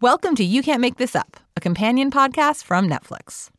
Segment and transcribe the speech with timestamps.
[0.00, 3.50] Welcome to You Can't Make This Up, a companion podcast from Netflix.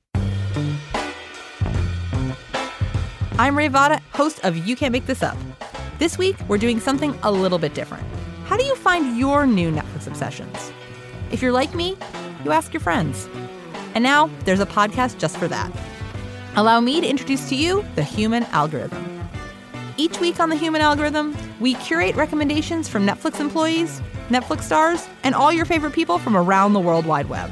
[3.37, 5.35] I'm Rae Votta, host of You Can't Make This Up.
[5.97, 8.07] This week, we're doing something a little bit different.
[8.45, 10.71] How do you find your new Netflix obsessions?
[11.29, 11.97] If you're like me,
[12.45, 13.27] you ask your friends.
[13.93, 15.69] And now, there's a podcast just for that.
[16.55, 19.29] Allow me to introduce to you the human algorithm.
[19.97, 25.35] Each week on the human algorithm, we curate recommendations from Netflix employees, Netflix stars, and
[25.35, 27.51] all your favorite people from around the World Wide Web.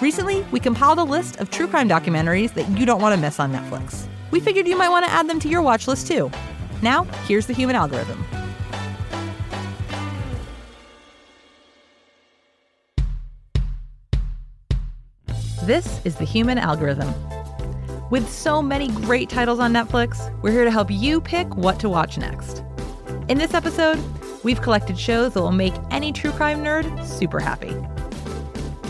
[0.00, 3.38] Recently, we compiled a list of true crime documentaries that you don't want to miss
[3.38, 4.06] on Netflix.
[4.30, 6.30] We figured you might want to add them to your watch list too.
[6.82, 8.24] Now, here's the human algorithm.
[15.64, 17.12] This is the human algorithm.
[18.08, 21.88] With so many great titles on Netflix, we're here to help you pick what to
[21.88, 22.62] watch next.
[23.28, 23.98] In this episode,
[24.42, 27.74] we've collected shows that will make any true crime nerd super happy.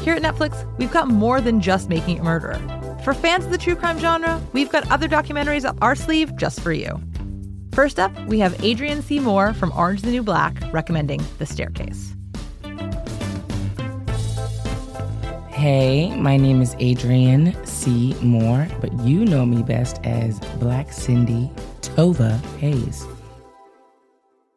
[0.02, 2.60] Here at Netflix, we've got more than just Making a Murderer.
[3.02, 6.60] For fans of the true crime genre, we've got other documentaries up our sleeve just
[6.60, 7.00] for you.
[7.72, 9.18] First up, we have Adrienne C.
[9.18, 12.14] Moore from Orange the New Black recommending The Staircase.
[15.50, 18.14] Hey, my name is Adrienne C.
[18.22, 23.06] Moore, but you know me best as Black Cindy Tova Hayes.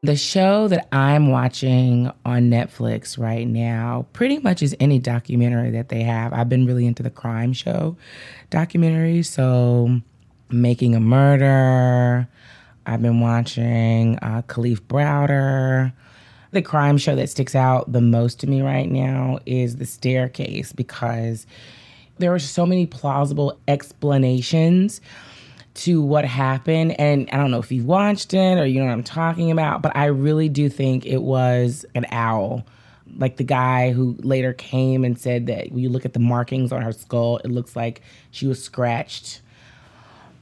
[0.01, 5.89] The show that I'm watching on Netflix right now pretty much is any documentary that
[5.89, 6.31] they have.
[6.31, 7.97] I've been really into the crime show
[8.49, 9.99] documentaries, so
[10.49, 12.29] Making a Murder.
[12.85, 15.91] I've been watching uh, Kalief Browder.
[16.51, 20.71] The crime show that sticks out the most to me right now is The Staircase
[20.71, 21.45] because
[22.19, 25.01] there are so many plausible explanations
[25.79, 26.99] to what happened.
[26.99, 29.81] And I don't know if you've watched it or you know what I'm talking about,
[29.81, 32.65] but I really do think it was an owl.
[33.17, 36.71] Like the guy who later came and said that when you look at the markings
[36.71, 39.41] on her skull, it looks like she was scratched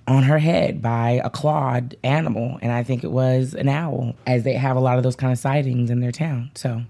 [0.07, 2.57] on her head by a clawed animal.
[2.61, 5.31] And I think it was an owl, as they have a lot of those kind
[5.31, 6.51] of sightings in their town.
[6.55, 6.83] So,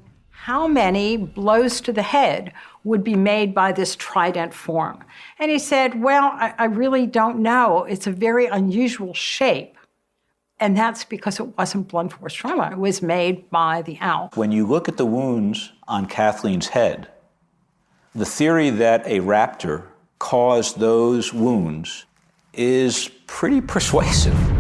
[0.44, 2.54] how many blows to the head
[2.84, 5.04] would be made by this trident form?
[5.40, 7.84] And he said, Well, I, I really don't know.
[7.84, 9.76] It's a very unusual shape.
[10.60, 12.70] And that's because it wasn't blunt force trauma.
[12.72, 14.32] It was made by the owl.
[14.36, 17.10] When you look at the wounds on Kathleen's head,
[18.16, 19.84] the theory that a raptor
[20.20, 22.06] caused those wounds
[22.54, 24.57] is pretty persuasive.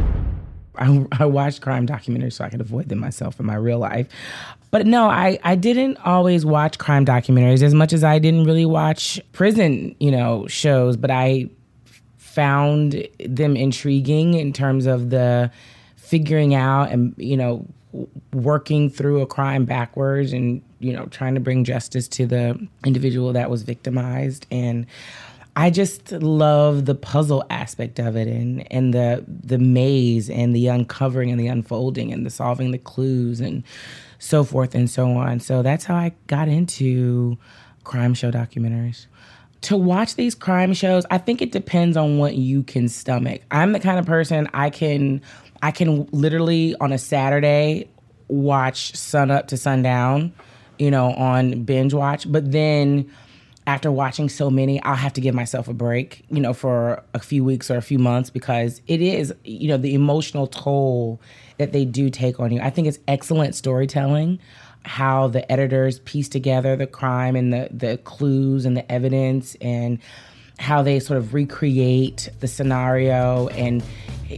[0.77, 4.07] I, I watch crime documentaries so I can avoid them myself in my real life.
[4.69, 8.65] But no, I, I didn't always watch crime documentaries as much as I didn't really
[8.65, 11.49] watch prison, you know, shows, but I
[12.17, 15.49] found them intriguing in terms of the
[15.95, 17.65] figuring out and, you know,
[18.33, 23.33] working through a crime backwards and, you know, trying to bring justice to the individual
[23.33, 24.45] that was victimized.
[24.51, 24.85] And
[25.57, 30.67] I just love the puzzle aspect of it and and the the maze and the
[30.67, 33.63] uncovering and the unfolding and the solving the clues and
[34.19, 35.39] so forth and so on.
[35.39, 37.39] So that's how I got into
[37.85, 39.07] crime show documentaries.
[39.61, 43.41] To watch these crime shows, I think it depends on what you can stomach.
[43.49, 45.23] I'm the kind of person I can
[45.63, 47.89] I can literally on a Saturday
[48.27, 50.33] watch sun up to sundown,
[50.77, 53.09] you know, on binge watch, but then
[53.67, 57.19] after watching so many, I'll have to give myself a break, you know, for a
[57.19, 61.21] few weeks or a few months because it is, you know, the emotional toll
[61.57, 62.61] that they do take on you.
[62.61, 64.39] I think it's excellent storytelling
[64.85, 69.99] how the editors piece together the crime and the the clues and the evidence and
[70.59, 73.83] how they sort of recreate the scenario and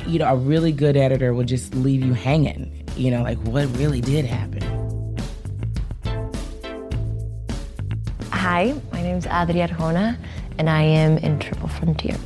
[0.08, 3.68] you know a really good editor will just leave you hanging you know like what
[3.78, 4.64] really did happen
[8.42, 10.18] Hi, my name is Adria Arjona,
[10.58, 12.18] and I am in Triple Frontier.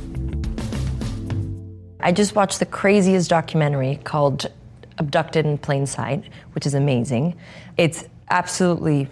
[2.00, 4.50] I just watched the craziest documentary called
[4.98, 7.36] Abducted in Plain Sight, which is amazing.
[7.76, 9.06] It's absolutely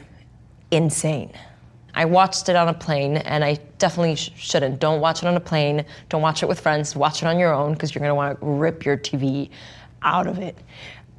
[0.72, 1.30] insane.
[1.94, 4.80] I watched it on a plane, and I definitely sh- shouldn't.
[4.80, 5.84] Don't watch it on a plane.
[6.08, 6.96] Don't watch it with friends.
[6.96, 9.50] Watch it on your own because you're going to want to rip your TV
[10.02, 10.58] out of it.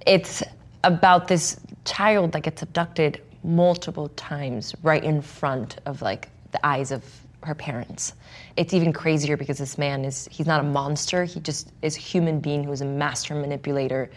[0.05, 0.43] It's
[0.83, 6.91] about this child that gets abducted multiple times right in front of like the eyes
[6.91, 7.03] of
[7.43, 8.13] her parents.
[8.55, 11.99] It's even crazier because this man is he's not a monster, he just is a
[11.99, 14.09] human being who's a master manipulator.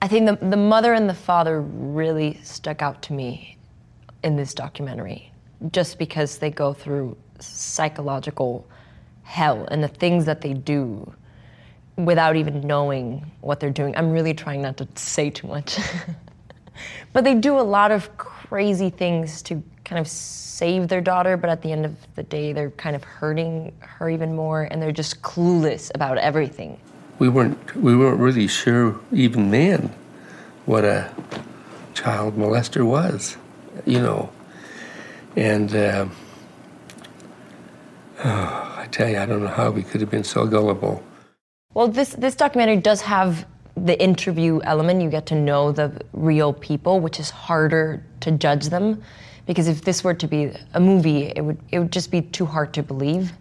[0.00, 3.56] I think the, the mother and the father really stuck out to me
[4.24, 5.30] in this documentary
[5.70, 8.66] just because they go through psychological
[9.22, 11.12] hell and the things that they do
[11.96, 13.96] without even knowing what they're doing.
[13.96, 15.78] I'm really trying not to say too much.
[17.12, 21.50] but they do a lot of crazy things to kind of save their daughter, but
[21.50, 24.92] at the end of the day, they're kind of hurting her even more, and they're
[24.92, 26.78] just clueless about everything.
[27.18, 29.94] We weren't we weren't really sure even then
[30.66, 31.12] what a
[31.94, 33.36] child molester was,
[33.86, 34.30] you know,
[35.36, 35.74] and.
[35.74, 36.06] Uh,
[38.24, 41.02] oh, I tell you, I don't know how we could have been so gullible.
[41.74, 43.46] Well, this this documentary does have
[43.76, 45.00] the interview element.
[45.02, 49.02] You get to know the real people, which is harder to judge them,
[49.46, 52.46] because if this were to be a movie, it would it would just be too
[52.46, 53.32] hard to believe.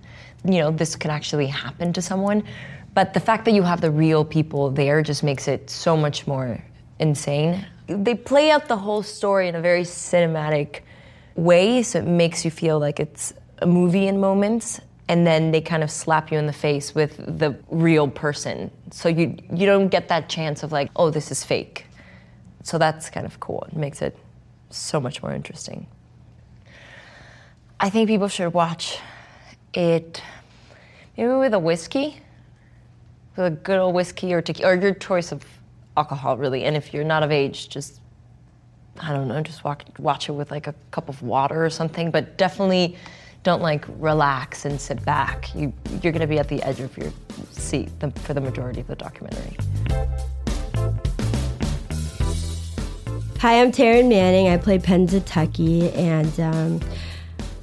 [0.43, 2.43] You know, this could actually happen to someone.
[2.93, 6.27] But the fact that you have the real people there just makes it so much
[6.27, 6.61] more
[6.99, 7.65] insane.
[7.87, 10.81] They play out the whole story in a very cinematic
[11.35, 15.59] way, so it makes you feel like it's a movie in moments and then they
[15.59, 18.71] kind of slap you in the face with the real person.
[18.91, 21.85] So you you don't get that chance of like, oh, this is fake.
[22.63, 23.63] So that's kind of cool.
[23.67, 24.17] It makes it
[24.71, 25.87] so much more interesting.
[27.79, 28.99] I think people should watch
[29.73, 30.21] it
[31.17, 32.21] maybe with a whiskey,
[33.35, 35.43] with a good old whiskey or tequila, or your choice of
[35.97, 36.63] alcohol, really.
[36.63, 37.99] And if you're not of age, just
[38.99, 42.11] I don't know, just watch, watch it with like a cup of water or something.
[42.11, 42.97] But definitely
[43.43, 45.53] don't like relax and sit back.
[45.55, 47.11] You, you're going to be at the edge of your
[47.51, 49.57] seat the, for the majority of the documentary.
[53.41, 54.49] Hi, I'm Taryn Manning.
[54.49, 56.79] I play Pennsatucky, and um,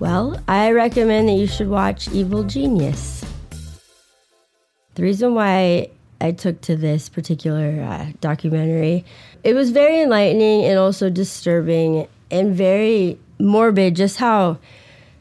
[0.00, 3.24] well, I recommend that you should watch Evil Genius.
[4.96, 5.90] The reason why
[6.20, 9.04] I took to this particular uh, documentary,
[9.44, 13.94] it was very enlightening and also disturbing and very morbid.
[13.94, 14.58] Just how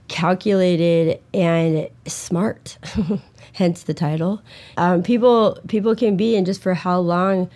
[0.08, 2.80] calculated and smart,
[3.54, 4.42] hence the title.
[4.76, 7.48] Um, people people can be, and just for how long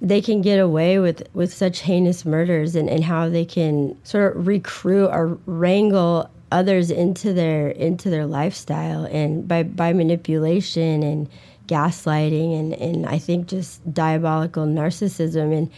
[0.00, 4.36] they can get away with, with such heinous murders, and, and how they can sort
[4.36, 11.28] of recruit or wrangle others into their into their lifestyle, and by by manipulation and
[11.66, 15.56] gaslighting, and and I think just diabolical narcissism.
[15.56, 15.70] And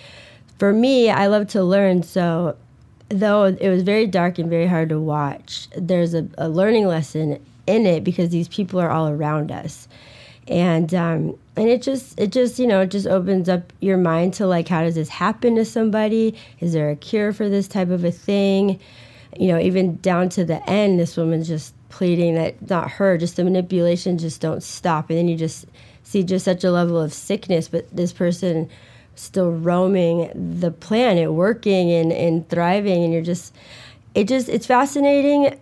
[0.58, 2.56] for me, I love to learn, so
[3.08, 7.40] though it was very dark and very hard to watch, there's a, a learning lesson
[7.66, 9.88] in it because these people are all around us,
[10.48, 14.34] and um, and it just it just you know it just opens up your mind
[14.34, 16.34] to like how does this happen to somebody?
[16.60, 18.78] Is there a cure for this type of a thing?
[19.38, 23.36] You know, even down to the end, this woman's just pleading that not her, just
[23.36, 25.66] the manipulation just don't stop, and then you just
[26.06, 28.70] see just such a level of sickness, but this person
[29.16, 33.02] still roaming the planet, working and, and thriving.
[33.02, 33.54] And you're just,
[34.14, 35.58] it just, it's fascinating,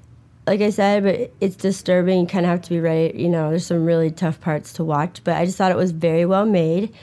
[0.46, 2.20] like I said, but it's disturbing.
[2.20, 3.18] You kind of have to be ready.
[3.18, 5.92] You know, there's some really tough parts to watch, but I just thought it was
[5.92, 6.94] very well made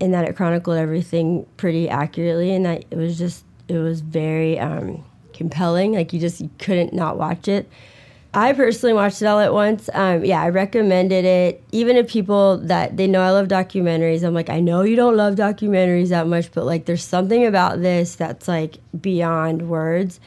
[0.00, 4.58] in that it chronicled everything pretty accurately and that it was just, it was very
[4.58, 5.92] um, compelling.
[5.92, 7.68] Like you just, you couldn't not watch it.
[8.32, 9.90] I personally watched it all at once.
[9.92, 11.64] Um, yeah, I recommended it.
[11.72, 15.16] Even to people that they know I love documentaries, I'm like, I know you don't
[15.16, 20.20] love documentaries that much, but like, there's something about this that's like beyond words.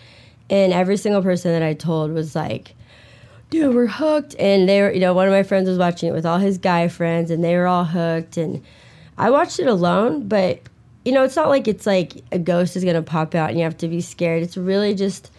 [0.54, 2.76] And every single person that I told was like,
[3.50, 4.36] dude, we're hooked.
[4.38, 6.60] And they were, you know, one of my friends was watching it with all his
[6.60, 8.38] guy friends, and they were all hooked.
[8.38, 8.64] And
[9.18, 10.62] I watched it alone, but
[11.06, 13.64] you know, it's not like it's like a ghost is gonna pop out and you
[13.64, 14.44] have to be scared.
[14.44, 15.32] It's really just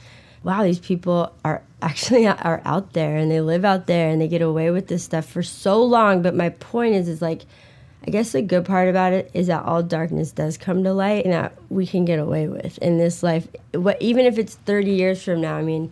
[0.42, 4.26] wow, these people are actually are out there and they live out there and they
[4.26, 6.22] get away with this stuff for so long.
[6.22, 7.42] But my point is, is like,
[8.06, 11.24] I guess the good part about it is that all darkness does come to light
[11.24, 13.48] and that we can get away with in this life.
[13.72, 15.90] What, even if it's 30 years from now, I mean,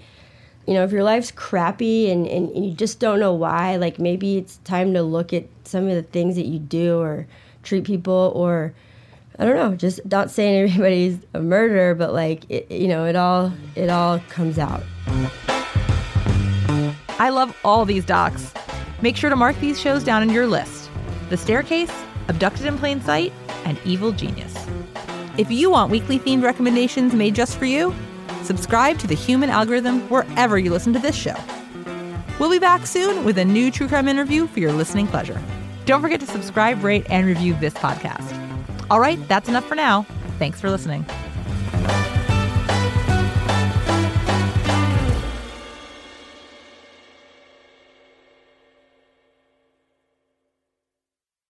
[0.67, 4.37] you know, if your life's crappy and, and, you just don't know why, like maybe
[4.37, 7.27] it's time to look at some of the things that you do or
[7.63, 8.75] treat people or
[9.39, 13.17] I don't know, just not saying everybody's a murderer, but like it, you know, it
[13.17, 14.83] all it all comes out.
[17.19, 18.53] I love all these docs.
[19.01, 20.82] Make sure to mark these shows down in your list.
[21.29, 21.93] The Staircase,
[22.29, 23.33] Abducted in Plain Sight,
[23.65, 24.55] and Evil Genius.
[25.39, 27.95] If you want weekly themed recommendations made just for you,
[28.43, 31.37] subscribe to the Human Algorithm wherever you listen to this show.
[32.39, 35.41] We'll be back soon with a new true crime interview for your listening pleasure.
[35.85, 38.39] Don't forget to subscribe, rate, and review this podcast.
[38.91, 40.07] All right, that's enough for now.
[40.39, 41.07] Thanks for listening.